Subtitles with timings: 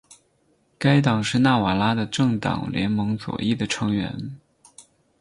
[0.79, 4.35] 该党是纳瓦拉的政党联盟左翼的成员。